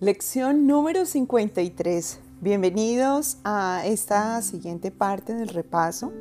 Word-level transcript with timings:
Lección 0.00 0.68
número 0.68 1.06
53. 1.06 2.20
Bienvenidos 2.40 3.38
a 3.42 3.82
esta 3.84 4.40
siguiente 4.42 4.92
parte 4.92 5.34
del 5.34 5.48
repaso. 5.48 6.12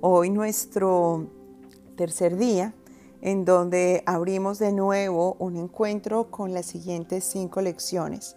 Hoy 0.00 0.30
nuestro 0.30 1.28
tercer 1.96 2.36
día 2.36 2.74
en 3.20 3.44
donde 3.44 4.02
abrimos 4.04 4.58
de 4.58 4.72
nuevo 4.72 5.36
un 5.38 5.54
encuentro 5.54 6.28
con 6.32 6.52
las 6.52 6.66
siguientes 6.66 7.22
cinco 7.22 7.60
lecciones. 7.60 8.34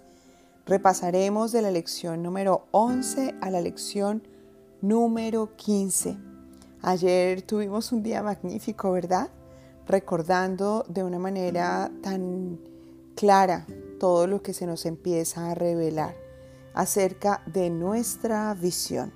Repasaremos 0.67 1.51
de 1.51 1.63
la 1.63 1.71
lección 1.71 2.21
número 2.21 2.67
11 2.69 3.33
a 3.41 3.49
la 3.49 3.61
lección 3.61 4.21
número 4.83 5.55
15. 5.55 6.17
Ayer 6.83 7.41
tuvimos 7.41 7.91
un 7.91 8.03
día 8.03 8.21
magnífico, 8.21 8.91
¿verdad? 8.91 9.31
Recordando 9.87 10.85
de 10.87 11.03
una 11.03 11.17
manera 11.17 11.89
tan 12.03 12.59
clara 13.15 13.65
todo 14.03 14.27
lo 14.27 14.43
que 14.43 14.53
se 14.53 14.65
nos 14.65 14.85
empieza 14.85 15.49
a 15.49 15.55
revelar 15.55 16.13
acerca 16.73 17.41
de 17.45 17.69
nuestra 17.69 18.53
visión. 18.53 19.13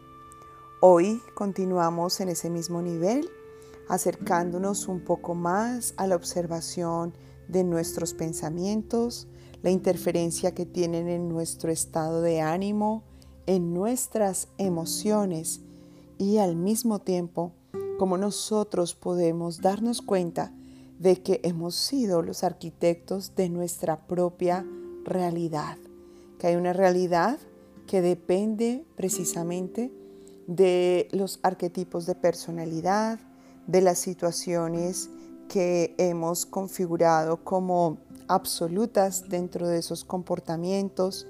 Hoy 0.80 1.22
continuamos 1.36 2.22
en 2.22 2.30
ese 2.30 2.50
mismo 2.50 2.82
nivel, 2.82 3.30
acercándonos 3.90 4.88
un 4.88 5.02
poco 5.02 5.36
más 5.36 5.94
a 5.98 6.08
la 6.08 6.16
observación 6.16 7.14
de 7.50 7.66
nuestros 7.66 8.14
pensamientos, 8.14 9.28
la 9.62 9.72
interferencia 9.72 10.56
que 10.56 10.66
tienen 10.66 11.10
en 11.10 11.28
nuestro 11.28 11.70
estado 11.70 12.22
de 12.22 12.40
ánimo, 12.40 13.04
en 13.46 13.74
nuestras 13.74 14.48
emociones 14.58 15.60
y 16.18 16.38
al 16.38 16.56
mismo 16.56 17.00
tiempo 17.00 17.52
cómo 18.00 18.18
nosotros 18.18 18.96
podemos 18.96 19.60
darnos 19.60 20.02
cuenta 20.02 20.54
de 21.00 21.22
que 21.22 21.40
hemos 21.44 21.76
sido 21.76 22.22
los 22.22 22.44
arquitectos 22.44 23.36
de 23.36 23.50
nuestra 23.50 24.08
propia 24.08 24.66
realidad, 25.04 25.78
que 26.40 26.48
hay 26.48 26.56
una 26.56 26.74
realidad 26.74 27.38
que 27.86 28.02
depende 28.02 28.86
precisamente 28.96 29.92
de 30.48 31.08
los 31.12 31.40
arquetipos 31.44 32.06
de 32.06 32.16
personalidad, 32.16 33.20
de 33.68 33.82
las 33.82 34.00
situaciones 34.00 35.10
que 35.50 35.96
hemos 35.98 36.46
configurado 36.46 37.44
como 37.44 37.98
absolutas 38.28 39.30
dentro 39.30 39.68
de 39.68 39.80
esos 39.80 40.04
comportamientos 40.04 41.28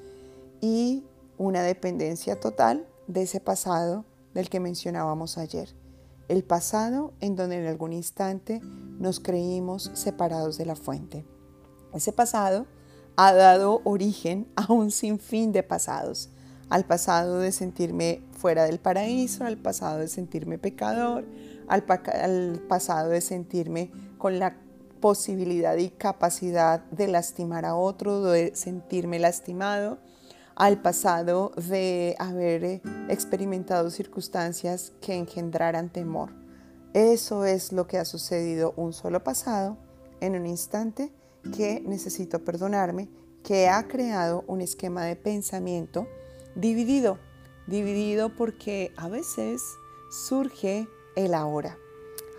y 0.62 1.04
una 1.38 1.62
dependencia 1.62 2.40
total 2.40 2.88
de 3.08 3.24
ese 3.24 3.40
pasado 3.40 4.06
del 4.34 4.50
que 4.50 4.60
mencionábamos 4.60 5.38
ayer. 5.38 5.70
El 6.28 6.44
pasado 6.44 7.14
en 7.22 7.36
donde 7.36 7.58
en 7.58 7.68
algún 7.68 7.94
instante 7.94 8.60
nos 9.00 9.20
creímos 9.20 9.92
separados 9.94 10.58
de 10.58 10.66
la 10.66 10.76
fuente. 10.76 11.26
Ese 11.94 12.12
pasado 12.12 12.68
ha 13.16 13.34
dado 13.34 13.82
origen 13.86 14.48
a 14.56 14.72
un 14.72 14.92
sinfín 14.92 15.52
de 15.52 15.64
pasados. 15.64 16.30
Al 16.70 16.86
pasado 16.86 17.40
de 17.40 17.54
sentirme 17.54 18.22
fuera 18.32 18.66
del 18.66 18.80
paraíso, 18.80 19.46
al 19.46 19.58
pasado 19.58 20.00
de 20.00 20.10
sentirme 20.10 20.58
pecador, 20.58 21.26
al, 21.70 21.86
al 21.88 22.62
pasado 22.68 23.10
de 23.10 23.22
sentirme 23.22 23.92
con 24.18 24.38
la 24.38 24.58
posibilidad 25.00 25.78
y 25.78 25.90
capacidad 25.90 26.84
de 26.86 27.08
lastimar 27.08 27.66
a 27.66 27.76
otro, 27.76 28.22
de 28.24 28.54
sentirme 28.56 29.20
lastimado, 29.20 30.00
al 30.58 30.82
pasado 30.82 31.52
de 31.70 32.16
haber 32.18 32.82
experimentado 33.10 33.92
circunstancias 33.92 34.92
que 35.02 35.14
engendraran 35.14 35.90
temor. 35.90 36.32
Eso 36.96 37.46
es 37.46 37.72
lo 37.72 37.86
que 37.86 38.00
ha 38.00 38.06
sucedido 38.06 38.74
un 38.76 38.92
solo 38.92 39.24
pasado 39.24 39.78
en 40.20 40.36
un 40.36 40.48
instante 40.48 41.14
que 41.56 41.80
necesito 41.82 42.44
perdonarme, 42.44 43.08
que 43.44 43.70
ha 43.70 43.88
creado 43.88 44.44
un 44.48 44.62
esquema 44.62 45.06
de 45.06 45.16
pensamiento 45.16 46.08
dividido, 46.56 47.20
dividido 47.68 48.36
porque 48.36 48.92
a 48.98 49.10
veces 49.10 49.62
surge 50.10 50.88
el 51.16 51.36
ahora. 51.36 51.78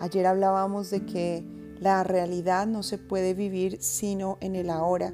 Ayer 0.01 0.25
hablábamos 0.25 0.89
de 0.89 1.05
que 1.05 1.45
la 1.79 2.03
realidad 2.03 2.67
no 2.67 2.83
se 2.83 2.97
puede 2.97 3.33
vivir 3.33 3.81
sino 3.81 4.37
en 4.41 4.57
el 4.57 4.69
ahora 4.71 5.13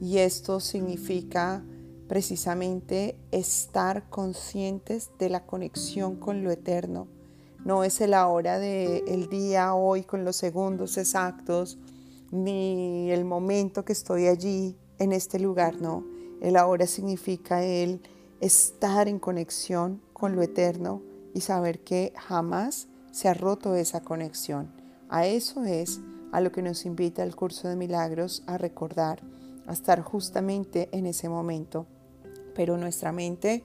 y 0.00 0.18
esto 0.18 0.58
significa 0.60 1.62
precisamente 2.08 3.18
estar 3.30 4.08
conscientes 4.08 5.10
de 5.18 5.28
la 5.28 5.46
conexión 5.46 6.16
con 6.16 6.44
lo 6.44 6.50
eterno. 6.50 7.08
No 7.64 7.82
es 7.82 8.00
el 8.00 8.14
ahora 8.14 8.58
del 8.58 9.02
el 9.08 9.28
día 9.28 9.74
hoy 9.74 10.02
con 10.02 10.24
los 10.24 10.36
segundos 10.36 10.96
exactos, 10.98 11.78
ni 12.30 13.10
el 13.10 13.24
momento 13.24 13.84
que 13.84 13.92
estoy 13.92 14.26
allí 14.26 14.76
en 14.98 15.12
este 15.12 15.38
lugar, 15.38 15.80
no. 15.80 16.04
El 16.40 16.56
ahora 16.56 16.86
significa 16.86 17.64
el 17.64 18.00
estar 18.40 19.08
en 19.08 19.18
conexión 19.18 20.00
con 20.12 20.36
lo 20.36 20.42
eterno 20.42 21.02
y 21.34 21.40
saber 21.40 21.80
que 21.80 22.12
jamás 22.16 22.88
se 23.10 23.28
ha 23.28 23.34
roto 23.34 23.74
esa 23.74 24.00
conexión. 24.00 24.70
A 25.08 25.26
eso 25.26 25.64
es 25.64 26.00
a 26.32 26.40
lo 26.40 26.52
que 26.52 26.62
nos 26.62 26.84
invita 26.84 27.22
el 27.22 27.34
curso 27.34 27.68
de 27.68 27.76
milagros 27.76 28.42
a 28.46 28.58
recordar, 28.58 29.22
a 29.66 29.72
estar 29.72 30.02
justamente 30.02 30.88
en 30.92 31.06
ese 31.06 31.28
momento. 31.28 31.86
Pero 32.56 32.76
nuestra 32.78 33.12
mente 33.12 33.62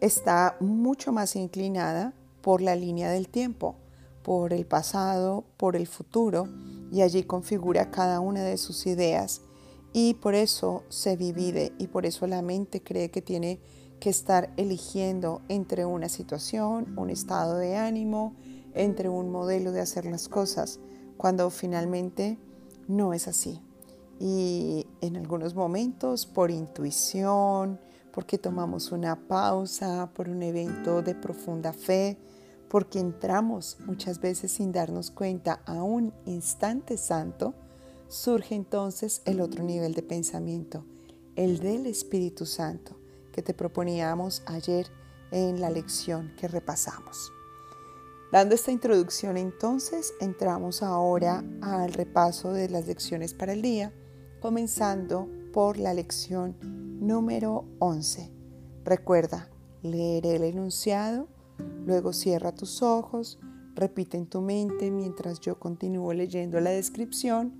está 0.00 0.56
mucho 0.60 1.10
más 1.10 1.34
inclinada 1.34 2.12
por 2.42 2.60
la 2.60 2.76
línea 2.76 3.10
del 3.10 3.28
tiempo, 3.28 3.74
por 4.22 4.52
el 4.52 4.66
pasado, 4.66 5.44
por 5.56 5.74
el 5.74 5.86
futuro, 5.86 6.46
y 6.92 7.02
allí 7.02 7.24
configura 7.24 7.90
cada 7.90 8.20
una 8.20 8.42
de 8.42 8.58
sus 8.58 8.86
ideas. 8.86 9.40
Y 9.92 10.14
por 10.14 10.34
eso 10.34 10.84
se 10.88 11.16
divide 11.16 11.72
y 11.78 11.86
por 11.86 12.06
eso 12.06 12.26
la 12.26 12.42
mente 12.42 12.82
cree 12.82 13.10
que 13.10 13.22
tiene 13.22 13.58
que 13.98 14.10
estar 14.10 14.52
eligiendo 14.56 15.40
entre 15.48 15.86
una 15.86 16.08
situación, 16.08 16.98
un 16.98 17.08
estado 17.08 17.56
de 17.56 17.76
ánimo, 17.76 18.34
entre 18.74 19.08
un 19.08 19.30
modelo 19.30 19.72
de 19.72 19.80
hacer 19.80 20.04
las 20.04 20.28
cosas, 20.28 20.80
cuando 21.16 21.48
finalmente 21.48 22.38
no 22.88 23.14
es 23.14 23.26
así. 23.26 23.62
Y 24.20 24.86
en 25.00 25.16
algunos 25.16 25.54
momentos, 25.54 26.26
por 26.26 26.50
intuición, 26.50 27.80
porque 28.16 28.38
tomamos 28.38 28.92
una 28.92 29.28
pausa, 29.28 30.10
por 30.14 30.30
un 30.30 30.42
evento 30.42 31.02
de 31.02 31.14
profunda 31.14 31.74
fe, 31.74 32.16
porque 32.70 32.98
entramos 32.98 33.76
muchas 33.84 34.22
veces 34.22 34.52
sin 34.52 34.72
darnos 34.72 35.10
cuenta 35.10 35.60
a 35.66 35.82
un 35.82 36.14
instante 36.24 36.96
santo, 36.96 37.52
surge 38.08 38.54
entonces 38.54 39.20
el 39.26 39.42
otro 39.42 39.62
nivel 39.62 39.92
de 39.92 40.02
pensamiento, 40.02 40.86
el 41.34 41.58
del 41.58 41.84
Espíritu 41.84 42.46
Santo, 42.46 42.98
que 43.32 43.42
te 43.42 43.52
proponíamos 43.52 44.42
ayer 44.46 44.86
en 45.30 45.60
la 45.60 45.68
lección 45.68 46.32
que 46.38 46.48
repasamos. 46.48 47.30
Dando 48.32 48.54
esta 48.54 48.72
introducción 48.72 49.36
entonces, 49.36 50.14
entramos 50.22 50.82
ahora 50.82 51.44
al 51.60 51.92
repaso 51.92 52.54
de 52.54 52.70
las 52.70 52.86
lecciones 52.86 53.34
para 53.34 53.52
el 53.52 53.60
día, 53.60 53.92
comenzando 54.40 55.28
por 55.52 55.76
la 55.76 55.92
lección 55.92 56.75
número 57.06 57.64
11. 57.78 58.32
Recuerda, 58.84 59.48
leer 59.82 60.26
el 60.26 60.42
enunciado, 60.44 61.28
Luego 61.86 62.12
cierra 62.12 62.52
tus 62.52 62.82
ojos, 62.82 63.38
repite 63.74 64.16
en 64.16 64.26
tu 64.26 64.40
mente 64.40 64.90
mientras 64.90 65.40
yo 65.40 65.58
continúo 65.58 66.12
leyendo 66.12 66.60
la 66.60 66.70
descripción, 66.70 67.54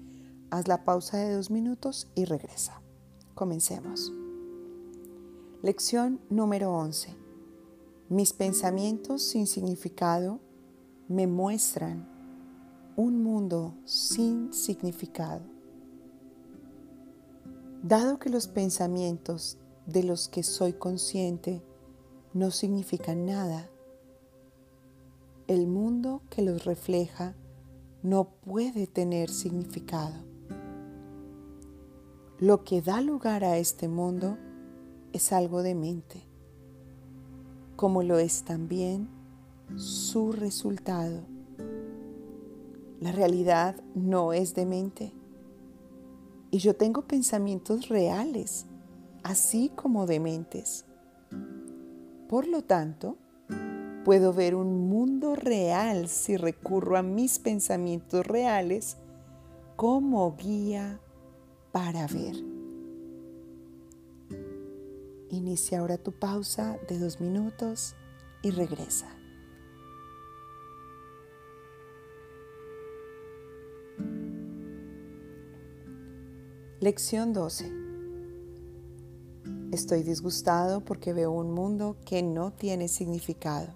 haz 0.50 0.66
la 0.68 0.84
pausa 0.84 1.18
de 1.18 1.34
dos 1.34 1.50
minutos 1.50 2.10
y 2.14 2.24
regresa. 2.24 2.82
Comencemos. 3.34 4.12
Lección 5.62 6.20
número 6.28 6.72
11. 6.72 7.16
Mis 8.08 8.32
pensamientos 8.32 9.22
sin 9.22 9.46
significado 9.46 10.40
me 11.08 11.26
muestran 11.26 12.08
un 12.96 13.22
mundo 13.22 13.74
sin 13.84 14.52
significado. 14.52 15.55
Dado 17.82 18.18
que 18.18 18.30
los 18.30 18.48
pensamientos 18.48 19.58
de 19.86 20.02
los 20.02 20.28
que 20.28 20.42
soy 20.42 20.72
consciente 20.72 21.62
no 22.32 22.50
significan 22.50 23.26
nada, 23.26 23.70
el 25.46 25.66
mundo 25.66 26.22
que 26.28 26.42
los 26.42 26.64
refleja 26.64 27.36
no 28.02 28.24
puede 28.24 28.86
tener 28.86 29.30
significado. 29.30 30.14
Lo 32.38 32.64
que 32.64 32.82
da 32.82 33.00
lugar 33.00 33.44
a 33.44 33.56
este 33.56 33.88
mundo 33.88 34.36
es 35.12 35.32
algo 35.32 35.62
de 35.62 35.74
mente, 35.74 36.24
como 37.76 38.02
lo 38.02 38.18
es 38.18 38.42
también 38.44 39.08
su 39.76 40.32
resultado. 40.32 41.22
La 43.00 43.12
realidad 43.12 43.76
no 43.94 44.32
es 44.32 44.54
de 44.54 44.66
mente 44.66 45.15
y 46.56 46.58
yo 46.58 46.74
tengo 46.74 47.02
pensamientos 47.02 47.88
reales, 47.88 48.66
así 49.22 49.70
como 49.76 50.06
de 50.06 50.20
mentes. 50.20 50.86
Por 52.28 52.48
lo 52.48 52.62
tanto, 52.62 53.18
Puedo 54.06 54.32
ver 54.32 54.54
un 54.54 54.88
mundo 54.88 55.34
real 55.34 56.06
si 56.06 56.36
recurro 56.36 56.96
a 56.96 57.02
mis 57.02 57.40
pensamientos 57.40 58.24
reales 58.24 58.98
como 59.74 60.36
guía 60.36 61.00
para 61.72 62.06
ver. 62.06 62.36
Inicia 65.28 65.80
ahora 65.80 65.98
tu 65.98 66.12
pausa 66.12 66.78
de 66.88 67.00
dos 67.00 67.20
minutos 67.20 67.96
y 68.42 68.52
regresa. 68.52 69.15
Lección 76.86 77.32
12. 77.32 77.68
Estoy 79.72 80.04
disgustado 80.04 80.84
porque 80.84 81.12
veo 81.12 81.32
un 81.32 81.50
mundo 81.50 81.96
que 82.06 82.22
no 82.22 82.52
tiene 82.52 82.86
significado. 82.86 83.74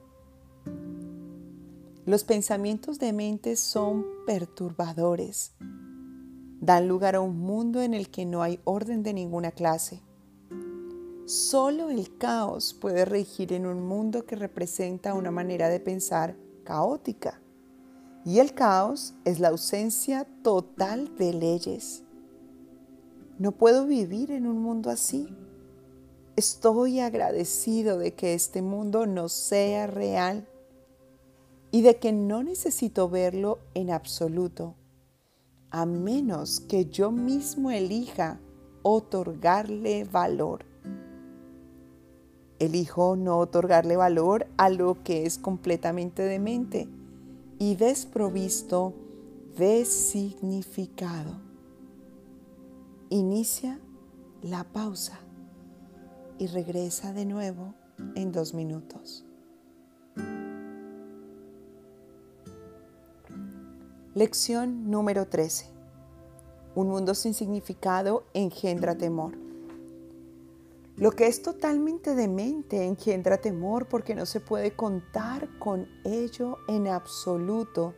Los 2.06 2.22
pensamientos 2.22 3.00
de 3.00 3.12
mente 3.12 3.56
son 3.56 4.06
perturbadores. 4.28 5.54
Dan 6.60 6.86
lugar 6.86 7.16
a 7.16 7.20
un 7.20 7.36
mundo 7.40 7.82
en 7.82 7.94
el 7.94 8.10
que 8.10 8.24
no 8.24 8.44
hay 8.44 8.60
orden 8.62 9.02
de 9.02 9.12
ninguna 9.12 9.50
clase. 9.50 10.04
Solo 11.26 11.90
el 11.90 12.16
caos 12.16 12.74
puede 12.74 13.04
regir 13.04 13.52
en 13.52 13.66
un 13.66 13.82
mundo 13.82 14.24
que 14.24 14.36
representa 14.36 15.14
una 15.14 15.32
manera 15.32 15.68
de 15.68 15.80
pensar 15.80 16.36
caótica. 16.62 17.42
Y 18.24 18.38
el 18.38 18.54
caos 18.54 19.14
es 19.24 19.40
la 19.40 19.48
ausencia 19.48 20.28
total 20.44 21.16
de 21.16 21.32
leyes. 21.32 22.04
No 23.40 23.52
puedo 23.52 23.86
vivir 23.86 24.32
en 24.32 24.46
un 24.46 24.60
mundo 24.60 24.90
así. 24.90 25.26
Estoy 26.36 27.00
agradecido 27.00 27.96
de 27.96 28.12
que 28.12 28.34
este 28.34 28.60
mundo 28.60 29.06
no 29.06 29.30
sea 29.30 29.86
real 29.86 30.46
y 31.70 31.80
de 31.80 31.96
que 31.96 32.12
no 32.12 32.42
necesito 32.42 33.08
verlo 33.08 33.58
en 33.72 33.92
absoluto, 33.92 34.74
a 35.70 35.86
menos 35.86 36.60
que 36.60 36.84
yo 36.84 37.12
mismo 37.12 37.70
elija 37.70 38.38
otorgarle 38.82 40.04
valor. 40.04 40.66
Elijo 42.58 43.16
no 43.16 43.38
otorgarle 43.38 43.96
valor 43.96 44.48
a 44.58 44.68
lo 44.68 45.02
que 45.02 45.24
es 45.24 45.38
completamente 45.38 46.24
demente 46.24 46.88
y 47.58 47.76
desprovisto 47.76 48.92
de 49.56 49.86
significado. 49.86 51.49
Inicia 53.12 53.80
la 54.40 54.62
pausa 54.62 55.18
y 56.38 56.46
regresa 56.46 57.12
de 57.12 57.26
nuevo 57.26 57.74
en 58.14 58.30
dos 58.30 58.54
minutos. 58.54 59.24
Lección 64.14 64.92
número 64.92 65.26
13. 65.26 65.66
Un 66.76 66.88
mundo 66.88 67.16
sin 67.16 67.34
significado 67.34 68.26
engendra 68.32 68.96
temor. 68.96 69.36
Lo 70.96 71.10
que 71.10 71.26
es 71.26 71.42
totalmente 71.42 72.14
demente 72.14 72.84
engendra 72.84 73.38
temor 73.38 73.88
porque 73.88 74.14
no 74.14 74.24
se 74.24 74.38
puede 74.38 74.76
contar 74.76 75.48
con 75.58 75.88
ello 76.04 76.58
en 76.68 76.86
absoluto 76.86 77.92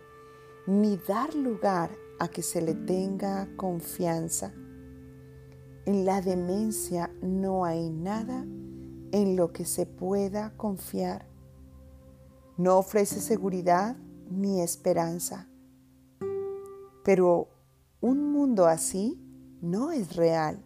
ni 0.66 0.96
dar 0.96 1.34
lugar 1.34 1.90
a 2.18 2.28
que 2.28 2.42
se 2.42 2.62
le 2.62 2.72
tenga 2.72 3.46
confianza. 3.56 4.54
En 5.84 6.04
la 6.04 6.20
demencia 6.20 7.10
no 7.22 7.64
hay 7.64 7.90
nada 7.90 8.46
en 9.10 9.34
lo 9.34 9.52
que 9.52 9.64
se 9.64 9.84
pueda 9.84 10.56
confiar. 10.56 11.26
No 12.56 12.78
ofrece 12.78 13.20
seguridad 13.20 13.96
ni 14.30 14.60
esperanza. 14.60 15.48
Pero 17.02 17.48
un 18.00 18.30
mundo 18.32 18.66
así 18.66 19.20
no 19.60 19.90
es 19.90 20.14
real. 20.14 20.62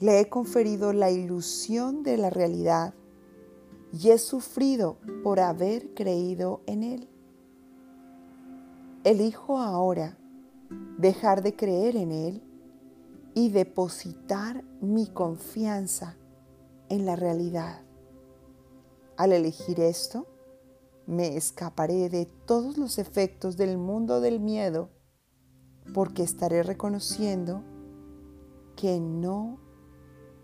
Le 0.00 0.18
he 0.18 0.28
conferido 0.28 0.92
la 0.92 1.12
ilusión 1.12 2.02
de 2.02 2.16
la 2.16 2.30
realidad 2.30 2.94
y 3.92 4.10
he 4.10 4.18
sufrido 4.18 4.98
por 5.22 5.38
haber 5.38 5.94
creído 5.94 6.62
en 6.66 6.82
él. 6.82 7.08
Elijo 9.04 9.58
ahora 9.58 10.18
dejar 10.98 11.42
de 11.42 11.54
creer 11.54 11.94
en 11.94 12.10
él 12.10 12.49
y 13.40 13.48
depositar 13.48 14.62
mi 14.82 15.06
confianza 15.06 16.18
en 16.90 17.06
la 17.06 17.16
realidad. 17.16 17.80
Al 19.16 19.32
elegir 19.32 19.80
esto, 19.80 20.26
me 21.06 21.38
escaparé 21.38 22.10
de 22.10 22.26
todos 22.26 22.76
los 22.76 22.98
efectos 22.98 23.56
del 23.56 23.78
mundo 23.78 24.20
del 24.20 24.40
miedo 24.40 24.90
porque 25.94 26.22
estaré 26.22 26.62
reconociendo 26.62 27.62
que 28.76 29.00
no 29.00 29.58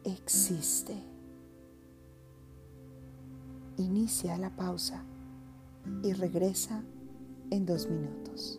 existe. 0.05 0.97
Inicia 3.77 4.39
la 4.39 4.57
pausa 4.57 5.05
y 6.03 6.15
regresa 6.15 6.83
en 7.51 7.67
dos 7.67 7.91
minutos. 7.91 8.59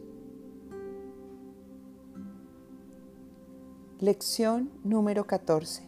Lección 3.99 4.69
número 4.83 5.25
14. 5.25 5.81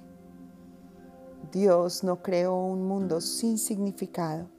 Dios 1.51 2.03
no 2.03 2.23
creó 2.23 2.55
un 2.55 2.87
mundo 2.87 3.21
sin 3.21 3.59
significado. 3.59 4.49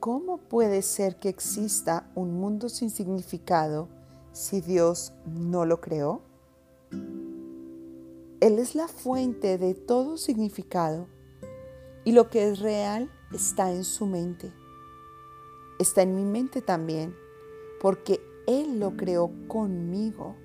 ¿Cómo 0.00 0.38
puede 0.38 0.82
ser 0.82 1.20
que 1.20 1.28
exista 1.28 2.10
un 2.16 2.40
mundo 2.40 2.68
sin 2.68 2.90
significado 2.90 3.88
si 4.32 4.60
Dios 4.60 5.12
no 5.24 5.64
lo 5.64 5.80
creó? 5.80 6.22
Él 8.40 8.58
es 8.58 8.74
la 8.74 8.88
fuente 8.88 9.58
de 9.58 9.74
todo 9.74 10.16
significado 10.16 11.06
y 12.02 12.10
lo 12.10 12.30
que 12.30 12.48
es 12.48 12.58
real 12.58 13.12
está 13.32 13.70
en 13.70 13.84
su 13.84 14.06
mente. 14.06 14.52
Está 15.78 16.02
en 16.02 16.16
mi 16.16 16.24
mente 16.24 16.62
también 16.62 17.14
porque 17.80 18.20
Él 18.48 18.80
lo 18.80 18.96
creó 18.96 19.30
conmigo. 19.46 20.41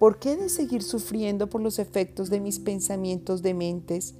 ¿Por 0.00 0.18
qué 0.18 0.34
de 0.34 0.48
seguir 0.48 0.82
sufriendo 0.82 1.50
por 1.50 1.60
los 1.60 1.78
efectos 1.78 2.30
de 2.30 2.40
mis 2.40 2.58
pensamientos 2.58 3.42
dementes 3.42 4.14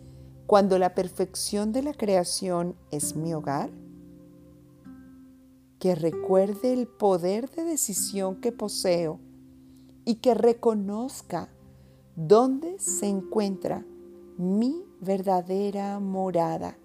cuando 0.46 0.78
la 0.78 0.94
perfección 0.94 1.72
de 1.72 1.82
la 1.82 1.94
creación 1.94 2.76
es 2.90 3.16
mi 3.16 3.32
hogar? 3.32 3.70
Que 5.78 5.94
recuerde 5.94 6.74
el 6.74 6.86
poder 6.86 7.50
de 7.50 7.64
decisión 7.64 8.42
que 8.42 8.52
poseo 8.52 9.20
y 10.04 10.16
que 10.16 10.34
reconozca 10.34 11.48
dónde 12.14 12.78
se 12.78 13.06
encuentra 13.06 13.86
mi 14.36 14.84
verdadera 15.00 15.98
morada. 15.98 16.76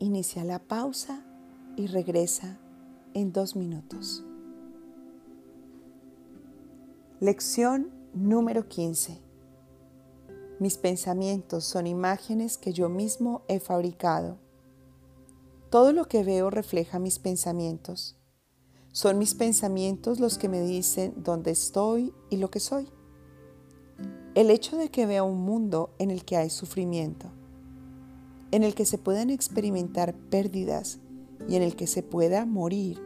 Inicia 0.00 0.42
la 0.42 0.58
pausa 0.58 1.24
y 1.76 1.86
regresa 1.86 2.58
en 3.14 3.32
dos 3.32 3.54
minutos. 3.54 4.27
Lección 7.20 7.90
número 8.14 8.68
15. 8.68 9.20
Mis 10.60 10.78
pensamientos 10.78 11.64
son 11.64 11.88
imágenes 11.88 12.56
que 12.56 12.72
yo 12.72 12.88
mismo 12.88 13.42
he 13.48 13.58
fabricado. 13.58 14.38
Todo 15.68 15.92
lo 15.92 16.04
que 16.06 16.22
veo 16.22 16.48
refleja 16.48 17.00
mis 17.00 17.18
pensamientos. 17.18 18.16
Son 18.92 19.18
mis 19.18 19.34
pensamientos 19.34 20.20
los 20.20 20.38
que 20.38 20.48
me 20.48 20.60
dicen 20.60 21.12
dónde 21.16 21.50
estoy 21.50 22.14
y 22.30 22.36
lo 22.36 22.52
que 22.52 22.60
soy. 22.60 22.88
El 24.36 24.48
hecho 24.48 24.76
de 24.76 24.88
que 24.92 25.04
vea 25.04 25.24
un 25.24 25.40
mundo 25.40 25.96
en 25.98 26.12
el 26.12 26.24
que 26.24 26.36
hay 26.36 26.50
sufrimiento, 26.50 27.32
en 28.52 28.62
el 28.62 28.76
que 28.76 28.84
se 28.84 28.96
puedan 28.96 29.30
experimentar 29.30 30.14
pérdidas 30.14 31.00
y 31.48 31.56
en 31.56 31.64
el 31.64 31.74
que 31.74 31.88
se 31.88 32.04
pueda 32.04 32.46
morir, 32.46 33.02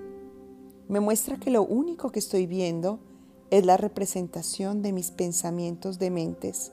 me 0.87 1.00
muestra 1.00 1.38
que 1.40 1.50
lo 1.50 1.62
único 1.62 2.12
que 2.12 2.19
estoy 2.19 2.47
viendo 2.47 3.00
es 3.53 3.67
la 3.67 3.77
representación 3.77 4.81
de 4.81 4.95
mis 4.95 5.11
pensamientos 5.11 5.99
dementes 5.99 6.73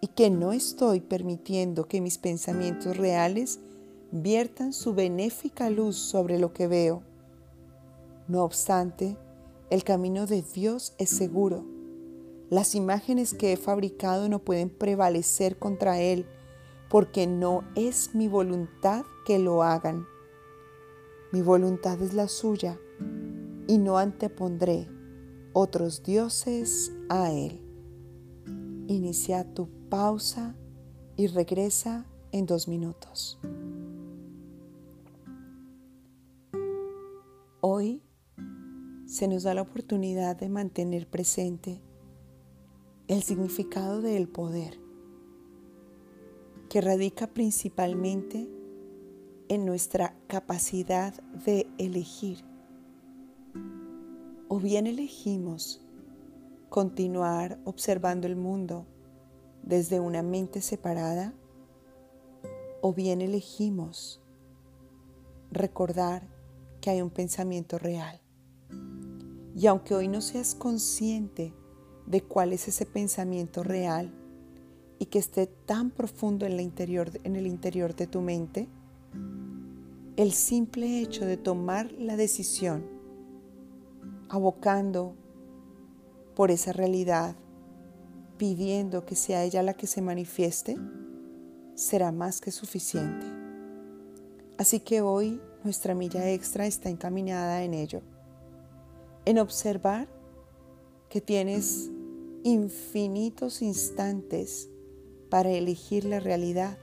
y 0.00 0.08
que 0.08 0.28
no 0.28 0.52
estoy 0.52 0.98
permitiendo 0.98 1.86
que 1.86 2.00
mis 2.00 2.18
pensamientos 2.18 2.96
reales 2.96 3.60
viertan 4.10 4.72
su 4.72 4.92
benéfica 4.92 5.70
luz 5.70 5.96
sobre 5.96 6.40
lo 6.40 6.52
que 6.52 6.66
veo. 6.66 7.04
No 8.26 8.42
obstante, 8.42 9.16
el 9.70 9.84
camino 9.84 10.26
de 10.26 10.42
Dios 10.42 10.94
es 10.98 11.10
seguro. 11.10 11.64
Las 12.50 12.74
imágenes 12.74 13.32
que 13.32 13.52
he 13.52 13.56
fabricado 13.56 14.28
no 14.28 14.40
pueden 14.40 14.70
prevalecer 14.70 15.60
contra 15.60 16.00
Él 16.00 16.26
porque 16.90 17.28
no 17.28 17.62
es 17.76 18.16
mi 18.16 18.26
voluntad 18.26 19.04
que 19.24 19.38
lo 19.38 19.62
hagan. 19.62 20.08
Mi 21.30 21.40
voluntad 21.40 22.02
es 22.02 22.14
la 22.14 22.26
suya 22.26 22.80
y 23.68 23.78
no 23.78 23.96
antepondré 23.96 24.88
otros 25.60 26.04
dioses 26.04 26.92
a 27.08 27.32
Él. 27.32 27.60
Inicia 28.86 29.42
tu 29.54 29.68
pausa 29.88 30.54
y 31.16 31.26
regresa 31.26 32.06
en 32.30 32.46
dos 32.46 32.68
minutos. 32.68 33.40
Hoy 37.60 38.04
se 39.06 39.26
nos 39.26 39.42
da 39.42 39.52
la 39.52 39.62
oportunidad 39.62 40.36
de 40.36 40.48
mantener 40.48 41.08
presente 41.08 41.82
el 43.08 43.24
significado 43.24 44.00
del 44.00 44.28
poder, 44.28 44.78
que 46.68 46.80
radica 46.80 47.26
principalmente 47.26 48.48
en 49.48 49.66
nuestra 49.66 50.14
capacidad 50.28 51.14
de 51.44 51.68
elegir. 51.78 52.47
O 54.48 54.58
bien 54.58 54.86
elegimos 54.86 55.80
continuar 56.70 57.58
observando 57.64 58.26
el 58.26 58.34
mundo 58.34 58.86
desde 59.62 60.00
una 60.00 60.22
mente 60.22 60.62
separada, 60.62 61.34
o 62.80 62.94
bien 62.94 63.20
elegimos 63.20 64.22
recordar 65.50 66.26
que 66.80 66.90
hay 66.90 67.02
un 67.02 67.10
pensamiento 67.10 67.78
real. 67.78 68.20
Y 69.54 69.66
aunque 69.66 69.94
hoy 69.94 70.08
no 70.08 70.22
seas 70.22 70.54
consciente 70.54 71.52
de 72.06 72.22
cuál 72.22 72.54
es 72.54 72.68
ese 72.68 72.86
pensamiento 72.86 73.62
real 73.62 74.14
y 74.98 75.06
que 75.06 75.18
esté 75.18 75.46
tan 75.46 75.90
profundo 75.90 76.46
en, 76.46 76.58
interior, 76.58 77.10
en 77.24 77.36
el 77.36 77.46
interior 77.46 77.94
de 77.94 78.06
tu 78.06 78.22
mente, 78.22 78.68
el 80.16 80.32
simple 80.32 81.00
hecho 81.00 81.26
de 81.26 81.36
tomar 81.36 81.92
la 81.92 82.16
decisión, 82.16 82.97
abocando 84.28 85.14
por 86.34 86.50
esa 86.50 86.72
realidad, 86.72 87.36
pidiendo 88.36 89.04
que 89.04 89.16
sea 89.16 89.44
ella 89.44 89.62
la 89.62 89.74
que 89.74 89.86
se 89.86 90.02
manifieste, 90.02 90.76
será 91.74 92.12
más 92.12 92.40
que 92.40 92.50
suficiente. 92.50 93.26
Así 94.58 94.80
que 94.80 95.00
hoy 95.00 95.40
nuestra 95.64 95.94
milla 95.94 96.28
extra 96.30 96.66
está 96.66 96.88
encaminada 96.88 97.62
en 97.62 97.74
ello, 97.74 98.02
en 99.24 99.38
observar 99.38 100.08
que 101.08 101.20
tienes 101.20 101.90
infinitos 102.44 103.62
instantes 103.62 104.68
para 105.30 105.50
elegir 105.50 106.04
la 106.04 106.20
realidad 106.20 106.78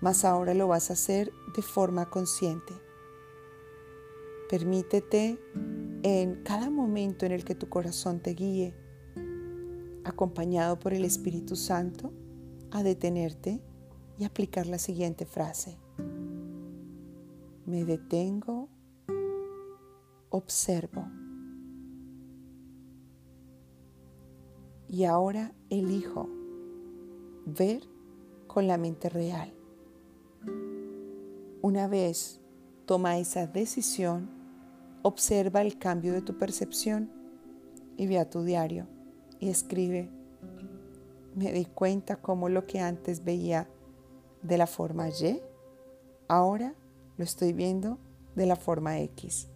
mas 0.00 0.24
ahora 0.24 0.54
lo 0.54 0.68
vas 0.68 0.90
a 0.90 0.94
hacer 0.94 1.32
de 1.54 1.62
forma 1.62 2.08
consciente. 2.08 2.72
Permítete 4.50 5.38
en 6.02 6.42
cada 6.42 6.70
momento 6.70 7.24
en 7.24 7.30
el 7.30 7.44
que 7.44 7.54
tu 7.54 7.68
corazón 7.68 8.18
te 8.18 8.30
guíe, 8.30 8.74
acompañado 10.02 10.76
por 10.76 10.92
el 10.92 11.04
Espíritu 11.04 11.54
Santo, 11.54 12.12
a 12.72 12.82
detenerte 12.82 13.62
y 14.18 14.24
aplicar 14.24 14.66
la 14.66 14.78
siguiente 14.78 15.24
frase. 15.24 15.78
Me 17.64 17.84
detengo, 17.84 18.68
observo. 20.30 21.06
Y 24.88 25.04
ahora 25.04 25.54
elijo 25.68 26.28
ver 27.46 27.82
con 28.48 28.66
la 28.66 28.78
mente 28.78 29.10
real. 29.10 29.54
Una 31.62 31.86
vez 31.86 32.40
toma 32.84 33.16
esa 33.18 33.46
decisión, 33.46 34.39
observa 35.02 35.62
el 35.62 35.78
cambio 35.78 36.12
de 36.12 36.22
tu 36.22 36.38
percepción 36.38 37.10
y 37.96 38.06
ve 38.06 38.18
a 38.18 38.28
tu 38.28 38.42
diario 38.42 38.86
y 39.38 39.48
escribe, 39.48 40.10
me 41.34 41.52
di 41.52 41.64
cuenta 41.64 42.16
cómo 42.16 42.48
lo 42.48 42.66
que 42.66 42.80
antes 42.80 43.24
veía 43.24 43.68
de 44.42 44.58
la 44.58 44.66
forma 44.66 45.08
Y, 45.08 45.40
ahora 46.28 46.74
lo 47.16 47.24
estoy 47.24 47.52
viendo 47.52 47.98
de 48.34 48.46
la 48.46 48.56
forma 48.56 48.98
X. 49.00 49.48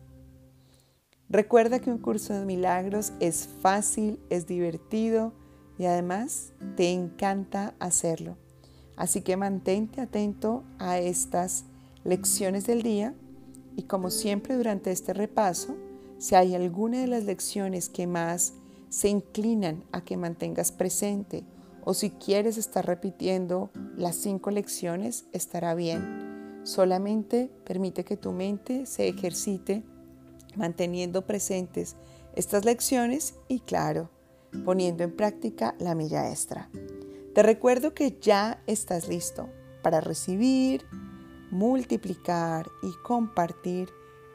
Recuerda 1.28 1.80
que 1.80 1.90
un 1.90 1.98
curso 1.98 2.34
de 2.34 2.44
milagros 2.44 3.12
es 3.18 3.48
fácil, 3.60 4.20
es 4.30 4.46
divertido 4.46 5.32
y 5.78 5.86
además 5.86 6.52
te 6.76 6.92
encanta 6.92 7.74
hacerlo. 7.78 8.36
Así 8.96 9.22
que 9.22 9.36
mantente 9.36 10.00
atento 10.00 10.62
a 10.78 10.98
estas 10.98 11.64
lecciones 12.04 12.66
del 12.66 12.82
día 12.82 13.14
y 13.76 13.84
como 13.84 14.10
siempre 14.10 14.56
durante 14.56 14.90
este 14.90 15.12
repaso, 15.12 15.76
si 16.18 16.34
hay 16.34 16.54
alguna 16.54 17.00
de 17.00 17.06
las 17.06 17.24
lecciones 17.24 17.88
que 17.88 18.06
más 18.06 18.54
se 18.88 19.08
inclinan 19.08 19.84
a 19.92 20.04
que 20.04 20.16
mantengas 20.16 20.72
presente 20.72 21.44
o 21.84 21.92
si 21.94 22.10
quieres 22.10 22.56
estar 22.56 22.86
repitiendo 22.86 23.70
las 23.96 24.16
cinco 24.16 24.50
lecciones, 24.50 25.26
estará 25.32 25.74
bien. 25.74 26.60
Solamente 26.64 27.50
permite 27.64 28.04
que 28.04 28.16
tu 28.16 28.32
mente 28.32 28.86
se 28.86 29.08
ejercite 29.08 29.82
manteniendo 30.56 31.26
presentes 31.26 31.96
estas 32.34 32.64
lecciones 32.64 33.34
y 33.48 33.60
claro, 33.60 34.10
poniendo 34.64 35.04
en 35.04 35.14
práctica 35.14 35.74
la 35.78 35.94
milla 35.94 36.30
extra. 36.30 36.70
Te 37.34 37.42
recuerdo 37.42 37.94
que 37.94 38.16
ya 38.20 38.62
estás 38.66 39.08
listo 39.08 39.48
para 39.82 40.00
recibir, 40.00 40.86
multiplicar 41.54 42.68
y 42.82 42.92
compartir 43.04 43.88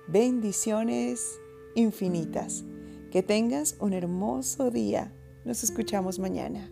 bendiciones 0.07 1.41
infinitas. 1.75 2.63
Que 3.11 3.21
tengas 3.21 3.75
un 3.79 3.91
hermoso 3.91 4.71
día. 4.71 5.13
Nos 5.43 5.63
escuchamos 5.63 6.17
mañana. 6.17 6.71